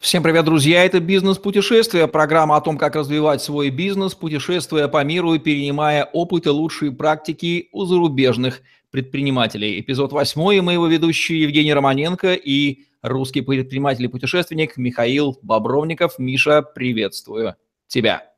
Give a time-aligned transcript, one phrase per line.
[0.00, 0.84] Всем привет, друзья!
[0.84, 6.46] Это «Бизнес-путешествие», программа о том, как развивать свой бизнес, путешествуя по миру и перенимая опыт
[6.46, 9.80] и лучшие практики у зарубежных предпринимателей.
[9.80, 16.20] Эпизод восьмой, мы его ведущие Евгений Романенко и русский предприниматель и путешественник Михаил Бобровников.
[16.20, 17.56] Миша, приветствую
[17.88, 18.32] тебя.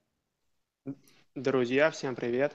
[1.35, 2.55] Друзья, всем привет!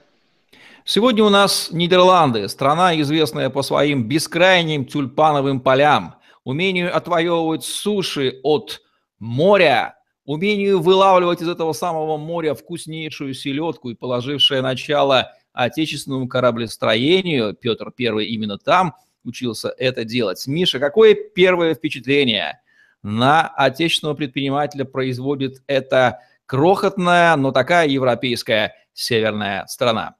[0.84, 8.82] Сегодня у нас Нидерланды, страна, известная по своим бескрайним тюльпановым полям, умению отвоевывать суши от
[9.18, 17.92] моря, умению вылавливать из этого самого моря вкуснейшую селедку и положившее начало отечественному кораблестроению, Петр
[17.98, 18.94] I именно там
[19.24, 20.46] учился это делать.
[20.46, 22.60] Миша, какое первое впечатление
[23.02, 30.16] на отечественного предпринимателя производит эта крохотная, но такая европейская северная страна?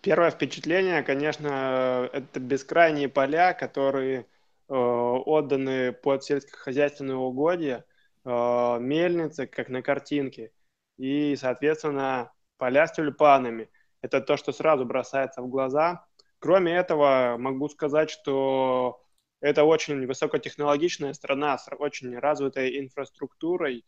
[0.00, 4.26] Первое впечатление, конечно, это бескрайние поля, которые
[4.74, 7.84] отданы под сельскохозяйственные угодья,
[8.24, 10.52] э, мельницы, как на картинке,
[10.98, 13.70] и, соответственно, поля с тюльпанами.
[14.02, 16.06] Это то, что сразу бросается в глаза.
[16.38, 19.00] Кроме этого, могу сказать, что
[19.40, 23.84] это очень высокотехнологичная страна с очень развитой инфраструктурой,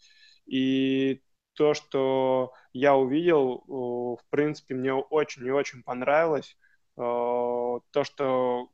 [0.46, 1.22] и
[1.54, 6.56] то, что я увидел, в принципе, мне очень и очень понравилось.
[6.96, 8.70] Э, то, что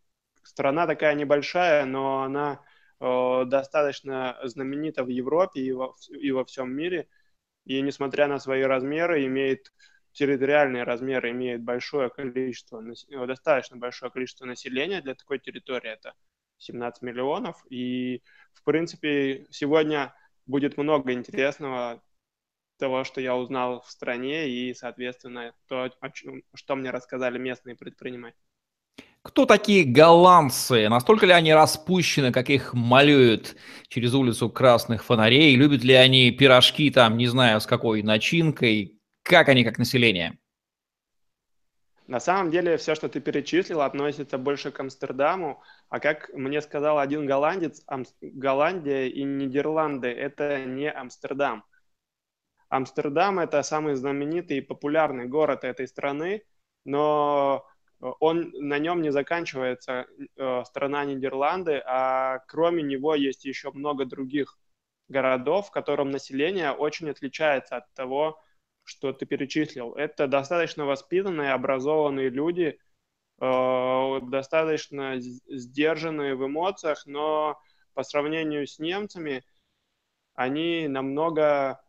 [0.46, 2.60] страна такая небольшая, но она
[3.00, 7.08] э, достаточно знаменита в Европе и во, и во всем мире.
[7.64, 9.72] И несмотря на свои размеры, имеет
[10.12, 16.14] территориальные размеры, имеет большое количество, э, достаточно большое количество населения для такой территории, это
[16.58, 17.64] 17 миллионов.
[17.70, 18.22] И,
[18.54, 20.14] в принципе, сегодня
[20.46, 22.02] будет много интересного
[22.78, 27.76] того, что я узнал в стране и, соответственно, то, о чем, что мне рассказали местные
[27.76, 28.40] предприниматели.
[29.26, 30.88] Кто такие голландцы?
[30.88, 33.56] Настолько ли они распущены, как их малюют
[33.88, 35.56] через улицу красных фонарей?
[35.56, 39.00] Любят ли они пирожки там, не знаю, с какой начинкой?
[39.24, 40.38] Как они как население?
[42.06, 47.00] На самом деле все, что ты перечислил, относится больше к Амстердаму, а как мне сказал
[47.00, 48.04] один голландец, Ам...
[48.20, 51.64] Голландия и Нидерланды– это не Амстердам.
[52.68, 56.44] Амстердам– это самый знаменитый и популярный город этой страны,
[56.84, 57.66] но
[58.00, 64.58] он на нем не заканчивается э, страна Нидерланды, а кроме него есть еще много других
[65.08, 68.40] городов, в котором население очень отличается от того,
[68.84, 69.94] что ты перечислил.
[69.94, 72.78] Это достаточно воспитанные, образованные люди,
[73.40, 77.58] э, достаточно сдержанные в эмоциях, но
[77.94, 79.42] по сравнению с немцами
[80.34, 81.80] они намного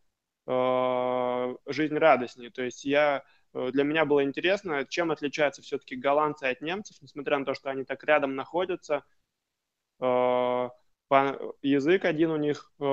[0.45, 2.50] э, жизнерадостнее.
[2.50, 7.40] То есть я Э, для меня было интересно, чем отличаются все-таки голландцы от немцев, несмотря
[7.40, 9.03] на то, что они так рядом находятся.
[10.00, 10.69] Э,
[11.62, 12.84] язык один у них э,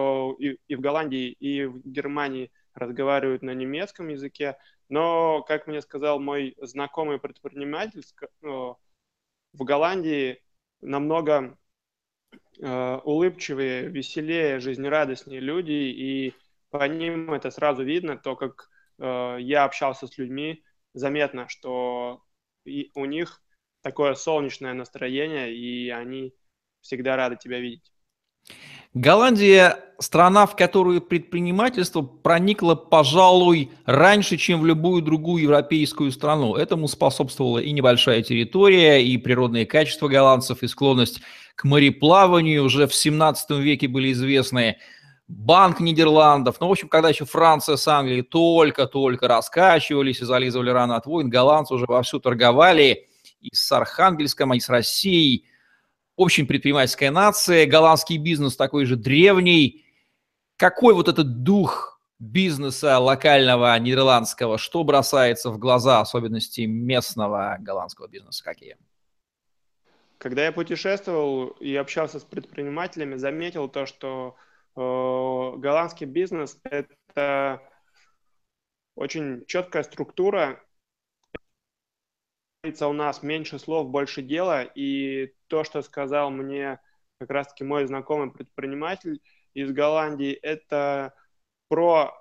[0.69, 4.57] и в Голландии, и в Германии разговаривают на немецком языке,
[4.89, 8.03] но, как мне сказал мой знакомый предприниматель,
[8.43, 8.77] в
[9.53, 10.43] Голландии
[10.81, 11.57] намного
[12.59, 16.35] улыбчивые, веселее, жизнерадостнее люди, и
[16.71, 18.69] по ним это сразу видно, то, как
[18.99, 20.63] Э, я общался с людьми,
[20.93, 22.23] заметно, что
[22.95, 23.43] у них
[23.83, 26.35] такое солнечное настроение, и они
[26.81, 27.93] всегда рады тебя видеть.
[28.95, 36.55] Голландия– страна, в которую предпринимательство проникло, пожалуй, раньше, чем в любую другую европейскую страну.
[36.55, 41.23] Этому способствовала и небольшая территория, и природные качества голландцев, и склонность
[41.57, 42.63] к мореплаванию.
[42.63, 44.77] Уже в 17 веке были известны
[45.27, 46.61] Банк Нидерландов.
[46.61, 51.31] Ну, в общем, когда еще Франция с Англией только-только раскачивались и зализывали рано от войн,
[51.31, 53.09] голландцы уже вовсю торговали
[53.41, 55.47] и с Архангельском, и с Россией.
[56.17, 59.85] Очень предпринимательская нация, голландский бизнес такой же древний.
[60.57, 68.45] Какой вот этот дух бизнеса локального нидерландского, что бросается в глаза, особенности местного голландского бизнеса
[68.45, 68.77] какие?
[70.19, 74.37] Когда я путешествовал и общался с предпринимателями, заметил то, что
[74.75, 77.63] голландский бизнес– это
[78.95, 80.63] очень четкая структура.
[82.63, 84.63] У нас меньше слов, больше дела.
[84.63, 86.81] И то, что сказал мне
[87.19, 89.21] как раз-таки мой знакомый предприниматель
[89.53, 91.15] из Голландии, это
[91.69, 92.13] про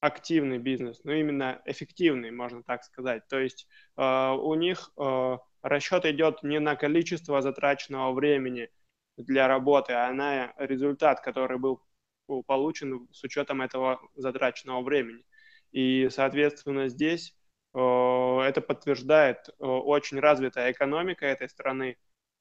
[0.00, 3.26] активный бизнес, ну именно эффективный, можно так сказать.
[3.28, 8.68] То есть э, у них э, расчет идет не на количество затраченного времени
[9.16, 11.82] для работы, а на результат, который был
[12.26, 15.24] получен с учетом этого затраченного времени.
[15.72, 17.34] И, соответственно, здесь
[17.74, 21.96] э, это подтверждает э, очень развитая экономика этой страны.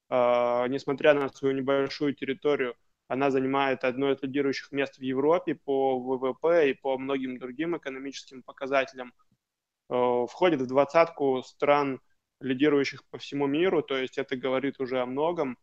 [0.09, 2.75] Э, несмотря на свою небольшую территорию,
[3.07, 8.43] она занимает одно из лидирующих мест в Европе по ВВП и по многим другим экономическим
[8.43, 9.13] показателям.
[9.89, 11.99] Входит в двадцатку стран,
[12.39, 15.57] лидирующих по всему миру, то есть это говорит уже о многом.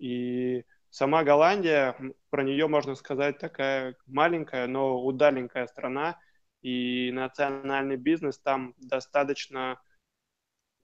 [0.00, 1.96] И сама Голландия,
[2.30, 6.18] про нее можно сказать такая маленькая, но удаленькая страна,
[6.62, 9.80] и национальный бизнес там достаточно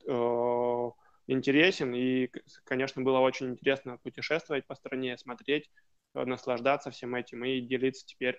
[0.06, 0.91] э,
[1.27, 2.31] интересен, и,
[2.65, 5.71] конечно, было очень интересно путешествовать по стране, смотреть,
[6.15, 8.39] наслаждаться всем этим и делиться теперь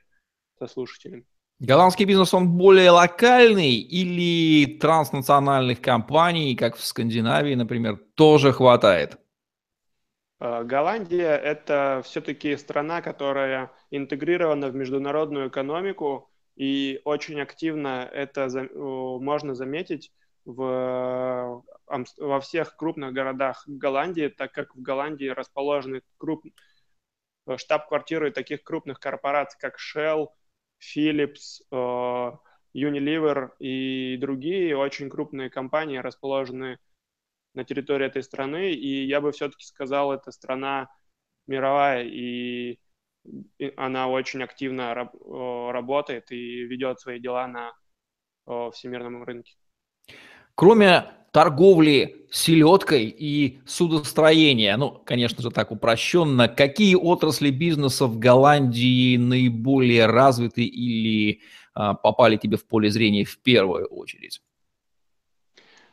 [0.58, 1.26] со слушателями.
[1.60, 9.18] Голландский бизнес, он более локальный или транснациональных компаний, как в Скандинавии, например, тоже хватает?
[10.45, 19.56] Э, Голландия– это все-таки страна, которая интегрирована в международную экономику, и очень активно это можно
[19.56, 20.13] заметить
[20.45, 21.63] в,
[22.18, 26.45] во всех крупных городах Голландии, так как в Голландии расположены круп,
[27.57, 30.27] штаб-квартиры таких крупных корпораций, как Shell,
[30.80, 32.31] Philips, э,
[32.75, 34.77] Unilever и другие.
[34.77, 36.77] Очень крупные компании расположены
[37.56, 40.90] на территории этой страны, и я бы все-таки сказал, это страна
[41.48, 42.80] мировая, и
[43.78, 49.54] она очень активно работает и ведет свои дела на всемирном рынке.
[50.54, 59.18] Кроме торговли селедкой и судостроения, ну, конечно же, так упрощенно, какие отрасли бизнеса в Голландии
[59.18, 61.42] наиболее развиты или
[61.74, 64.42] а, попали тебе в поле зрения в первую очередь?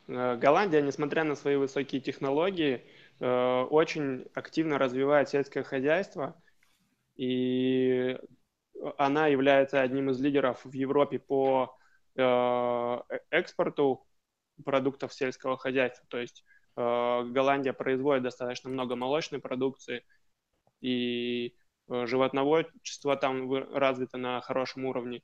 [0.07, 2.83] Э, Голландия, несмотря на свои высокие технологии,
[3.19, 6.35] э, очень активно развивает сельское хозяйство,
[7.15, 8.17] и
[8.97, 11.77] она является одним из лидеров в Европе по
[12.15, 14.05] э, экспорту
[14.65, 16.05] продуктов сельского хозяйства.
[16.09, 16.43] То есть
[16.75, 20.03] Голландия производит достаточно много молочной продукции,
[20.81, 21.55] и
[21.87, 25.21] животноводчество там развито на хорошем уровне.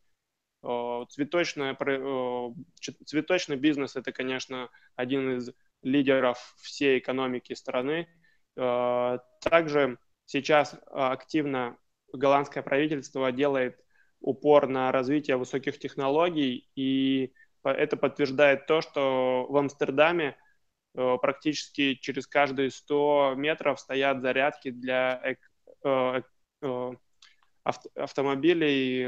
[0.61, 2.49] Э, цветочное, э,
[3.05, 5.51] цветочный бизнес– это, конечно, один из
[5.81, 8.07] лидеров всей экономики страны.
[8.57, 11.77] Э, также сейчас активно
[12.11, 13.79] голландское правительство делает
[14.19, 17.33] упор на развитие высоких технологий и
[17.63, 20.37] это подтверждает то, что в Амстердаме
[20.95, 25.37] э, практически через каждые 100 метров стоят зарядки для
[27.69, 29.03] э, э, автомобилей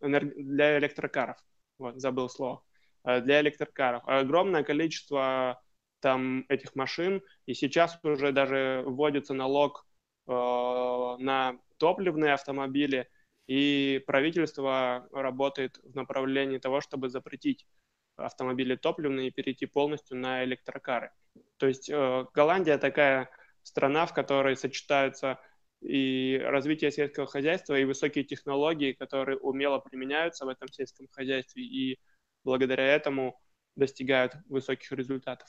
[0.00, 1.36] для электрокаров.
[1.78, 2.62] Вот, забыл слово.
[3.04, 4.02] Для электрокаров.
[4.06, 5.60] Огромное количество
[6.00, 9.86] там этих машин, и сейчас уже даже вводится налог
[10.26, 13.08] на топливные автомобили–
[13.46, 17.66] и правительство работает в направлении того, чтобы запретить
[18.16, 21.10] автомобили топливные и перейти полностью на электрокары.
[21.56, 23.30] То есть э, Голландия такая
[23.62, 25.40] страна, в которой сочетаются
[25.82, 31.98] и развитие сельского хозяйства, и высокие технологии, которые умело применяются в этом сельском хозяйстве, и
[32.44, 33.40] благодаря этому
[33.76, 35.48] достигают высоких результатов.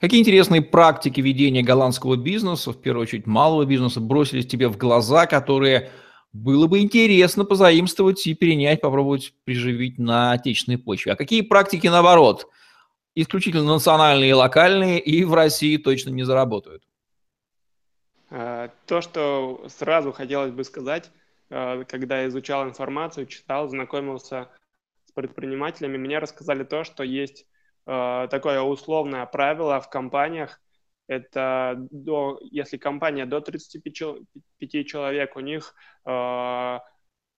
[0.00, 5.26] Какие интересные практики ведения голландского бизнеса, в первую очередь малого бизнеса, бросились тебе в глаза,
[5.26, 5.90] которые
[6.32, 11.12] было бы интересно позаимствовать и перенять, попробовать приживить на отечественной почве.
[11.12, 12.46] А какие практики, наоборот,
[13.14, 16.84] исключительно национальные и локальные, и в России точно не заработают?
[18.34, 21.10] А, то, что сразу хотелось бы сказать,
[21.50, 24.48] а, когда изучал информацию, читал, знакомился
[25.04, 27.46] с предпринимателями, мне рассказали то, что есть
[27.84, 30.62] а, такое условное правило в компаниях,
[31.08, 35.74] это до, если компания до 35 человек, у них
[36.06, 36.78] э,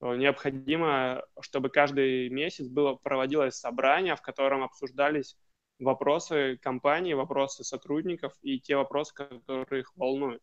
[0.01, 5.37] необходимо, чтобы каждый месяц было проводилось собрание, в котором обсуждались
[5.81, 10.43] вопросы компании, вопросы сотрудников и те вопросы, которые их волнуют.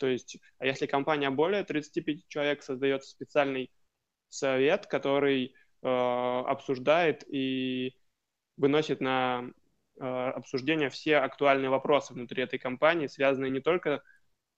[0.00, 3.70] То есть, а если компания более 35 человек, создается специальный
[4.28, 7.94] совет, который э, обсуждает и
[8.56, 9.52] выносит на
[10.00, 14.02] Э, обсуждения все актуальные вопросы внутри этой компании, связанные не только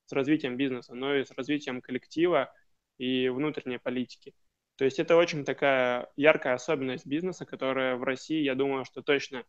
[0.06, 2.54] с развитием бизнеса, но и с развитием коллектива
[2.96, 4.34] и внутренней политики.
[4.76, 9.44] То есть это очень такая яркая особенность бизнеса, которая в России, я думаю, что точно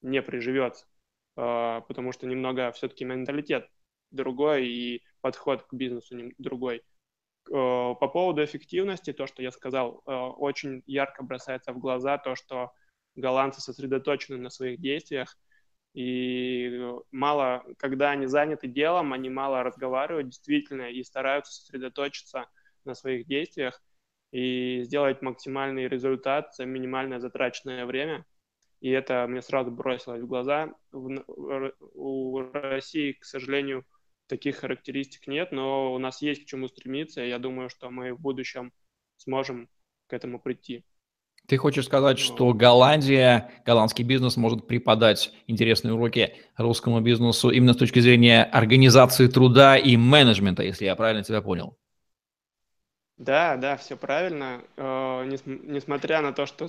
[0.00, 0.86] не приживется,
[1.36, 3.68] э, потому что немного все-таки менталитет
[4.10, 6.82] другой и подход к бизнесу другой.
[7.48, 12.72] Э, по поводу эффективности, то, что я сказал, очень ярко бросается в глаза то, что
[13.16, 15.36] голландцы сосредоточены на своих действиях,
[15.92, 22.46] и мало, когда они заняты делом, они мало разговаривают действительно и стараются сосредоточиться
[22.84, 23.82] на своих действиях
[24.30, 28.24] и сделать максимальный результат за минимальное затраченное время.
[28.80, 30.72] И это мне сразу бросилось в глаза.
[30.92, 33.84] У России, к сожалению,
[34.30, 38.14] таких характеристик нет, но у нас есть к чему стремиться, и я думаю, что мы
[38.14, 38.72] в будущем
[39.16, 39.68] сможем
[40.06, 40.84] к этому прийти.
[41.46, 47.72] Ты хочешь сказать, ну, что Голландия, голландский бизнес может преподать интересные уроки русскому бизнесу именно
[47.72, 51.76] с точки зрения организации труда и менеджмента, если я правильно тебя понял?
[53.16, 54.62] Да, да, все правильно.
[54.76, 56.68] Э, несмотря на то, что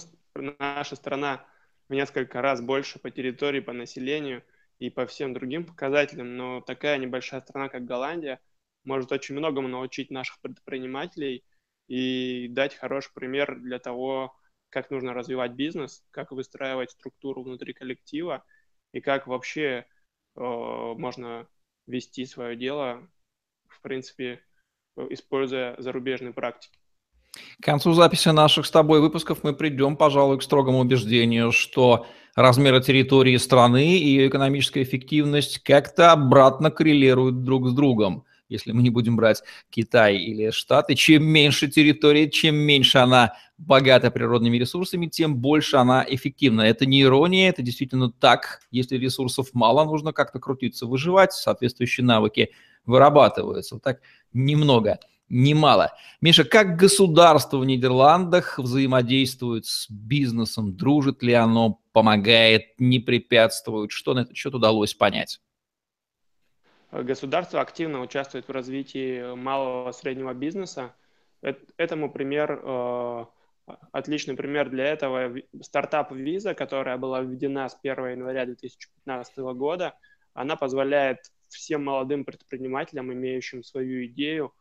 [0.59, 1.45] наша страна
[1.87, 4.43] в несколько раз больше по территории, по населению
[4.81, 8.41] и по всем другим показателям, но такая небольшая страна, как Голландия,
[8.83, 11.45] может очень многому научить наших предпринимателей
[11.87, 14.35] и дать хороший пример для того,
[14.69, 18.43] как нужно развивать бизнес, как выстраивать структуру внутри коллектива
[18.91, 19.85] и как вообще
[20.35, 21.47] э, можно
[21.85, 23.07] вести свое дело,
[23.67, 24.43] в принципе,
[25.09, 26.80] используя зарубежные практики.
[27.59, 32.81] К концу записи наших с тобой выпусков мы придем, пожалуй, к строгому убеждению, что размеры
[32.81, 38.25] территории страны и ее экономическая эффективность как-то обратно коррелируют друг с другом.
[38.49, 44.11] Если мы не будем брать Китай или Штаты, чем меньше территория, чем меньше она богата
[44.11, 46.61] природными ресурсами, тем больше она эффективна.
[46.63, 48.59] Это не ирония, это действительно так.
[48.69, 52.51] Если ресурсов мало, нужно как-то крутиться, выживать, соответствующие навыки
[52.85, 53.75] вырабатываются.
[53.75, 54.01] Вот так
[54.33, 54.99] немного
[55.31, 55.93] немало.
[56.19, 60.75] Миша, как государство в Нидерландах взаимодействует с бизнесом?
[60.75, 63.91] Дружит ли оно, помогает, не препятствует?
[63.91, 65.39] Что на этот счет удалось понять?
[66.91, 70.93] Государство активно участвует в развитии малого и среднего бизнеса.
[71.77, 73.25] Этому пример, э,
[73.93, 79.95] отличный пример для этого стартап Visa, которая была введена с 1 января 2015 года.
[80.33, 84.53] Она позволяет всем молодым предпринимателям, имеющим свою идею,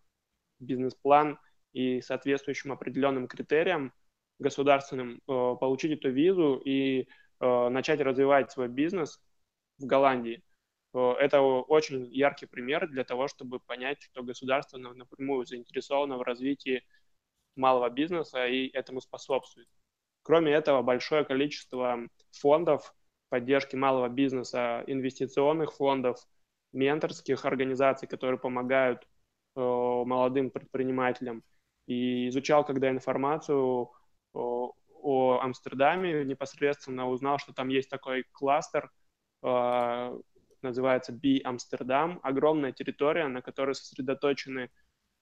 [0.61, 1.38] бизнес-план
[1.73, 3.93] и соответствующим определенным критериям
[4.38, 7.09] государственным, э, получить эту визу и
[7.40, 9.21] э, начать развивать свой бизнес
[9.79, 10.43] в Голландии.
[10.95, 16.83] Э, это очень яркий пример для того, чтобы понять, что государство напрямую заинтересовано в развитии
[17.55, 19.69] малого бизнеса и этому способствует.
[20.23, 21.99] Кроме этого, большое количество
[22.31, 22.95] фондов
[23.29, 26.26] поддержки малого бизнеса, инвестиционных фондов,
[26.73, 29.07] менторских организаций, которые помогают
[29.57, 31.42] молодым предпринимателям.
[31.87, 33.90] И изучал, когда информацию
[34.33, 38.90] о, о Амстердаме, непосредственно узнал, что там есть такой кластер,
[39.42, 40.19] э,
[40.62, 44.71] называется Би Амстердам, огромная территория, на которой сосредоточены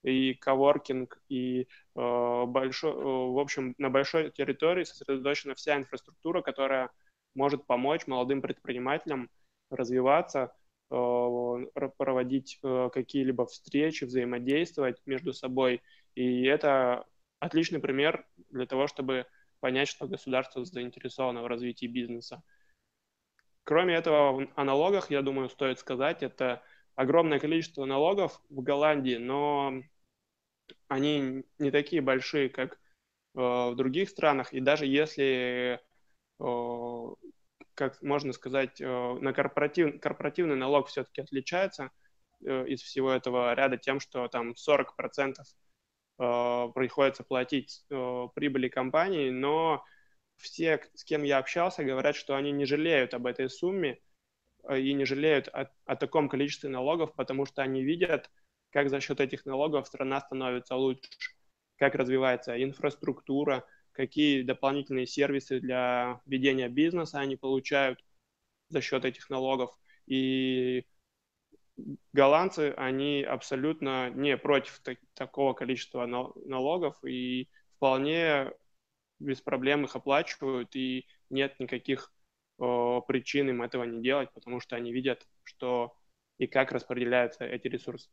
[0.03, 6.91] и коворкинг, и э, большой, э, в общем, на большой территории сосредоточена вся инфраструктура, которая
[7.35, 9.31] может помочь молодым предпринимателям
[9.71, 10.58] развиваться, э,
[10.89, 15.83] проводить э, какие-либо встречи, взаимодействовать между собой.
[16.15, 17.05] И это
[17.39, 19.27] отличный пример для того, чтобы
[19.61, 22.43] понять, что государство заинтересовано в развитии бизнеса.
[23.65, 26.63] Кроме этого, о налогах, я думаю, стоит сказать, это
[26.95, 29.83] огромное количество налогов в Голландии, но
[30.89, 32.79] они не такие большие, как э,
[33.35, 34.53] в других странах.
[34.55, 35.81] И даже если,
[36.41, 37.07] э,
[37.79, 41.91] как можно сказать, э, на корпоратив, корпоративный налог все-таки отличается
[42.41, 45.43] из всего этого ряда тем, что там 40%
[46.17, 49.85] приходится платить прибыли компании, но
[50.39, 53.99] все, с кем я общался, говорят, что они не жалеют об этой сумме
[54.69, 58.31] э, и не жалеют о, о таком количестве налогов, потому что они видят,
[58.71, 61.09] как за счет этих налогов страна становится лучше,
[61.77, 63.65] как развивается инфраструктура,
[63.99, 67.99] какие дополнительные сервисы для ведения бизнеса они получают
[68.69, 69.77] за счет этих налогов.
[70.07, 70.87] И
[72.13, 78.53] голландцы, они абсолютно не против так, такого количества налогов и вполне
[79.19, 82.13] без проблем их оплачивают, и нет никаких
[82.61, 85.97] э, причин им этого не делать, потому что они видят, что
[86.39, 88.09] и как распределяются эти ресурсы.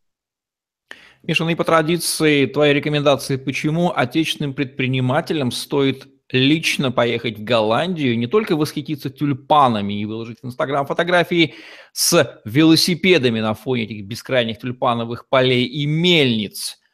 [1.24, 8.18] Миша, ну и по традиции, твои рекомендации, почему отечественным предпринимателям стоит лично поехать в Голландию,
[8.18, 11.56] не только восхититься тюльпанами и выложить в Инстаграм фотографии
[11.94, 16.80] с велосипедами на фоне этих бескрайних тюльпановых полей и мельниц–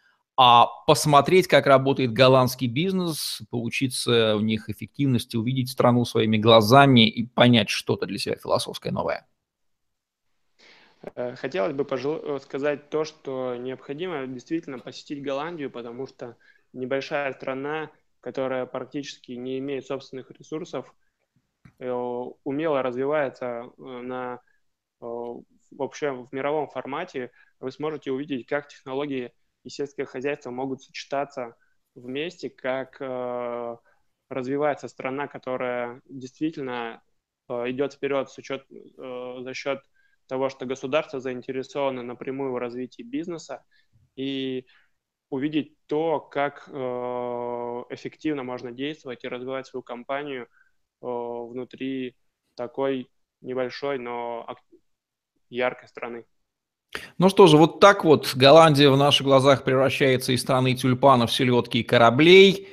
[0.44, 7.28] а посмотреть, как работает голландский бизнес, поучиться у них эффективности, увидеть страну своими глазами и
[7.28, 9.28] понять что-то для себя философское новое.
[11.16, 12.18] Э, хотелось бы пожел...
[12.18, 16.38] Э, сказать то, что необходимо действительно посетить Голландию, потому что
[16.74, 20.94] небольшая страна, которая практически не имеет собственных ресурсов,
[21.80, 24.42] э, умело развивается на
[25.72, 31.56] вообще в мировом формате, вы сможете увидеть, как технологии и сельское хозяйство могут сочетаться
[31.96, 33.78] вместе, как э,
[34.30, 37.02] развивается страна, которая действительно
[37.50, 39.82] э, идет вперед с учет, э, за счет
[40.32, 43.66] того, что государство заинтересовано напрямую в развитии бизнеса
[44.16, 44.66] и
[45.30, 46.72] увидеть то, как э,
[47.90, 50.48] эффективно можно действовать и развивать свою компанию э,
[51.02, 52.16] внутри
[52.56, 53.10] такой
[53.42, 54.48] небольшой, но
[55.50, 56.24] яркой страны.
[57.18, 61.80] Ну что же, вот так вот Голландия в наших глазах превращается из страны тюльпанов, селедки
[61.80, 62.70] и кораблей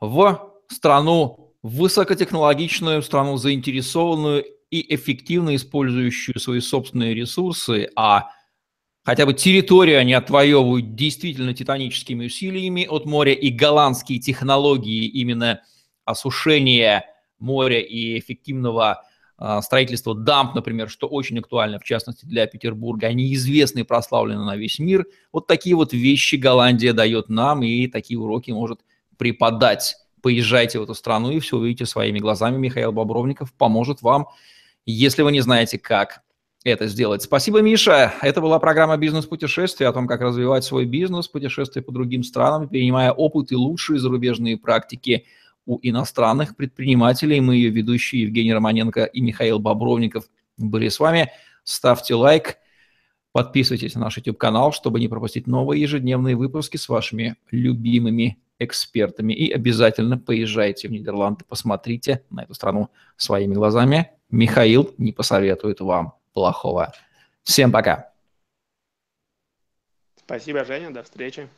[0.00, 8.30] в страну высокотехнологичную, страну заинтересованную и эффективно использующую свои собственные ресурсы, а
[9.04, 15.60] хотя бы территорию они отвоевывают действительно титаническими усилиями от моря, и голландские технологии именно
[16.04, 17.04] осушения
[17.38, 19.02] моря и эффективного
[19.38, 24.44] а, строительства дамп, например, что очень актуально, в частности, для Петербурга, они известны и прославлены
[24.44, 25.06] на весь мир.
[25.32, 28.80] Вот такие вот вещи Голландия дает нам, и такие уроки может
[29.18, 29.96] преподать.
[30.22, 32.56] Поезжайте в эту страну и все увидите своими глазами.
[32.56, 34.28] Михаил Бобровников поможет вам,
[34.86, 36.22] если вы не знаете, как
[36.64, 37.22] это сделать.
[37.22, 38.14] Спасибо, Миша.
[38.22, 43.12] Это была программа «Бизнес-путешествие» о том, как развивать свой бизнес, путешествия по другим странам, перенимая
[43.12, 45.26] опыт и лучшие зарубежные практики–
[45.66, 47.40] у иностранных предпринимателей.
[47.40, 50.24] Мы ее ведущие Евгений Романенко и Михаил Бобровников
[50.56, 51.32] были с вами.
[51.64, 52.56] Ставьте лайк,
[53.32, 59.32] подписывайтесь на наш YouTube-канал, чтобы не пропустить новые ежедневные выпуски с вашими любимыми экспертами.
[59.32, 64.10] И обязательно поезжайте в Нидерланды, посмотрите на эту страну своими глазами.
[64.30, 66.92] Михаил не посоветует вам плохого.
[67.42, 68.12] Всем пока.
[70.16, 70.90] Спасибо, Женя.
[70.90, 71.48] До встречи.